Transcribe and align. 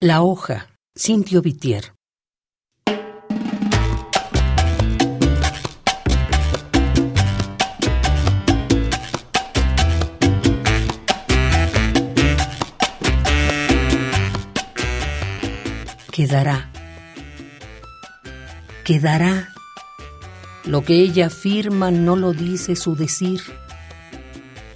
La 0.00 0.22
hoja, 0.22 0.68
Cintio 0.96 1.42
Vitier. 1.42 1.92
Quedará. 16.12 16.70
Quedará. 18.84 19.48
Lo 20.64 20.84
que 20.84 21.00
ella 21.00 21.26
afirma 21.26 21.90
no 21.90 22.14
lo 22.14 22.32
dice 22.32 22.76
su 22.76 22.94
decir. 22.94 23.40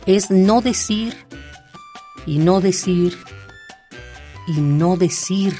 Es 0.06 0.32
no 0.32 0.62
decir 0.62 1.14
y 2.26 2.38
no 2.38 2.60
decir 2.60 3.16
y 4.46 4.60
no 4.60 4.96
decir, 4.96 5.56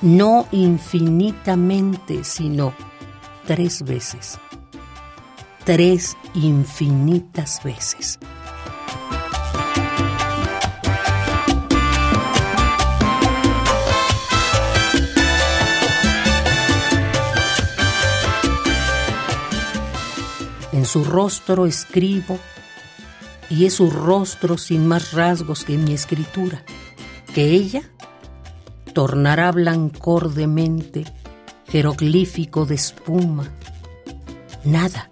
no 0.00 0.46
infinitamente, 0.52 2.24
sino 2.24 2.74
tres 3.46 3.82
veces, 3.82 4.38
tres 5.64 6.16
infinitas 6.34 7.62
veces. 7.62 8.18
En 20.72 20.84
su 20.86 21.04
rostro 21.04 21.66
escribo, 21.66 22.38
y 23.50 23.66
es 23.66 23.74
su 23.74 23.90
rostro 23.90 24.58
sin 24.58 24.86
más 24.86 25.12
rasgos 25.12 25.64
que 25.64 25.76
mi 25.76 25.92
escritura 25.92 26.62
que 27.34 27.50
ella 27.50 27.82
tornará 28.92 29.50
blancor 29.50 30.34
de 30.34 30.46
mente, 30.46 31.04
jeroglífico 31.66 32.64
de 32.64 32.76
espuma. 32.76 33.50
Nada. 34.62 35.10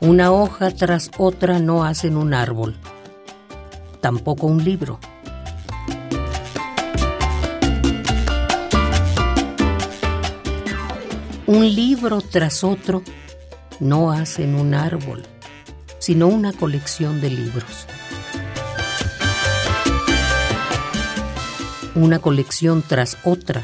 Una 0.00 0.32
hoja 0.32 0.70
tras 0.70 1.10
otra 1.18 1.58
no 1.58 1.84
hacen 1.84 2.16
un 2.16 2.32
árbol, 2.32 2.74
tampoco 4.00 4.46
un 4.46 4.64
libro. 4.64 4.98
Un 11.46 11.74
libro 11.74 12.22
tras 12.22 12.64
otro 12.64 13.02
no 13.82 14.12
hacen 14.12 14.54
un 14.54 14.74
árbol, 14.74 15.24
sino 15.98 16.28
una 16.28 16.52
colección 16.52 17.20
de 17.20 17.30
libros. 17.30 17.88
Una 21.96 22.20
colección 22.20 22.84
tras 22.86 23.18
otra 23.24 23.60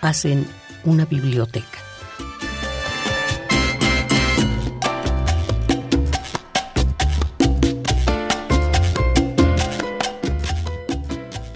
hacen 0.00 0.44
una 0.84 1.04
biblioteca. 1.04 1.78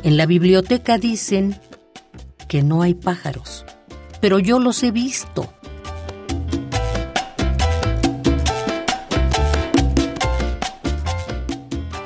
En 0.05 0.17
la 0.17 0.27
biblioteca 0.27 0.99
dicen 0.99 1.61
que 2.47 2.63
no 2.63 2.83
hay 2.83 2.95
pájaros, 2.95 3.65
pero 4.21 4.39
yo 4.39 4.61
los 4.61 4.85
he 4.85 4.93
visto. 4.93 5.56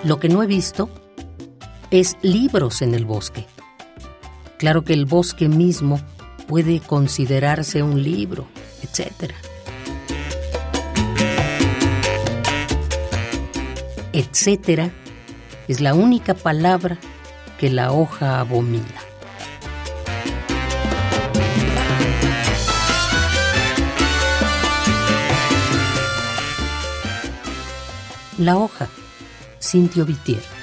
Lo 0.03 0.19
que 0.19 0.31
no 0.31 0.43
he 0.43 0.47
visto 0.47 0.89
es 1.91 2.17
libros 2.23 2.81
en 2.81 2.95
el 2.95 3.05
bosque. 3.05 3.47
Claro 4.59 4.83
que 4.83 4.95
el 4.95 5.05
bosque 5.05 5.47
mismo 5.47 6.01
puede 6.49 6.81
considerarse 6.81 7.83
un 7.83 8.03
libro, 8.03 8.47
etc. 8.83 9.35
Etcétera 14.15 14.91
es 15.69 15.83
la 15.83 15.93
única 15.93 16.33
palabra 16.33 16.97
que 17.59 17.69
la 17.69 17.93
hoja 17.93 18.41
abomina. 18.41 18.87
La 28.39 28.57
hoja 28.57 28.89
Cintio 29.61 30.05
Vitier. 30.05 30.60